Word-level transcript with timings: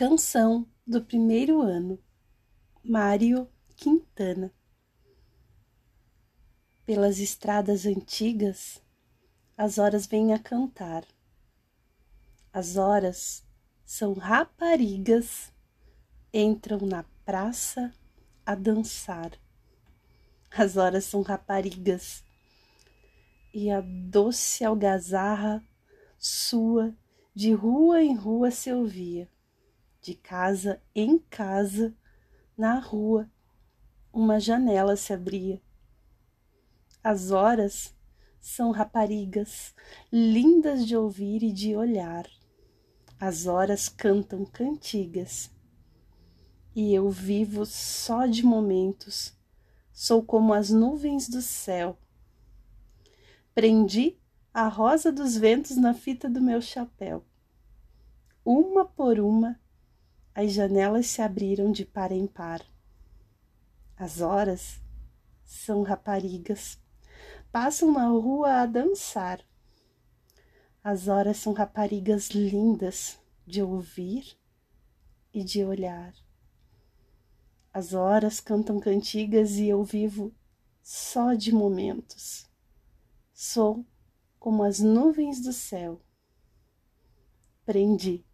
Canção 0.00 0.66
do 0.86 1.04
primeiro 1.04 1.60
ano, 1.60 2.02
Mário 2.82 3.46
Quintana. 3.76 4.50
Pelas 6.86 7.18
estradas 7.18 7.84
antigas, 7.84 8.82
as 9.58 9.76
horas 9.76 10.06
vêm 10.06 10.32
a 10.32 10.38
cantar. 10.38 11.04
As 12.50 12.78
horas 12.78 13.44
são 13.84 14.14
raparigas, 14.14 15.52
entram 16.32 16.78
na 16.86 17.02
praça 17.26 17.92
a 18.46 18.54
dançar. 18.54 19.32
As 20.50 20.78
horas 20.78 21.04
são 21.04 21.20
raparigas, 21.20 22.24
e 23.52 23.70
a 23.70 23.82
doce 23.82 24.64
algazarra 24.64 25.62
sua 26.18 26.96
de 27.34 27.52
rua 27.52 28.02
em 28.02 28.16
rua 28.16 28.50
se 28.50 28.72
ouvia 28.72 29.28
de 30.00 30.14
casa 30.14 30.80
em 30.94 31.18
casa, 31.18 31.94
na 32.56 32.78
rua, 32.78 33.30
uma 34.12 34.40
janela 34.40 34.96
se 34.96 35.12
abria. 35.12 35.60
As 37.02 37.30
horas 37.30 37.94
são 38.40 38.70
raparigas, 38.70 39.74
lindas 40.10 40.86
de 40.86 40.96
ouvir 40.96 41.42
e 41.42 41.52
de 41.52 41.76
olhar. 41.76 42.26
As 43.18 43.46
horas 43.46 43.88
cantam 43.88 44.44
cantigas. 44.46 45.50
E 46.74 46.94
eu 46.94 47.10
vivo 47.10 47.66
só 47.66 48.26
de 48.26 48.42
momentos, 48.42 49.36
sou 49.92 50.22
como 50.22 50.54
as 50.54 50.70
nuvens 50.70 51.28
do 51.28 51.42
céu. 51.42 51.98
Prendi 53.54 54.16
a 54.54 54.68
rosa 54.68 55.12
dos 55.12 55.36
ventos 55.36 55.76
na 55.76 55.92
fita 55.92 56.28
do 56.28 56.40
meu 56.40 56.62
chapéu. 56.62 57.24
Uma 58.44 58.84
por 58.84 59.20
uma, 59.20 59.59
as 60.40 60.52
janelas 60.52 61.06
se 61.06 61.20
abriram 61.20 61.70
de 61.70 61.84
par 61.84 62.10
em 62.10 62.26
par. 62.26 62.64
As 63.94 64.22
horas 64.22 64.80
são 65.44 65.82
raparigas, 65.82 66.80
passam 67.52 67.92
na 67.92 68.08
rua 68.08 68.62
a 68.62 68.66
dançar. 68.66 69.44
As 70.82 71.08
horas 71.08 71.36
são 71.36 71.52
raparigas 71.52 72.30
lindas 72.30 73.18
de 73.46 73.62
ouvir 73.62 74.34
e 75.30 75.44
de 75.44 75.62
olhar. 75.62 76.14
As 77.70 77.92
horas 77.92 78.40
cantam 78.40 78.80
cantigas 78.80 79.56
e 79.56 79.68
eu 79.68 79.84
vivo 79.84 80.34
só 80.82 81.34
de 81.34 81.52
momentos. 81.52 82.48
Sou 83.34 83.84
como 84.38 84.62
as 84.62 84.80
nuvens 84.80 85.42
do 85.42 85.52
céu. 85.52 86.00
Prendi 87.66 88.24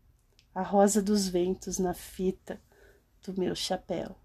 a 0.56 0.62
rosa 0.62 1.02
dos 1.02 1.28
ventos 1.28 1.78
na 1.78 1.92
fita 1.92 2.58
do 3.22 3.38
meu 3.38 3.54
chapéu. 3.54 4.16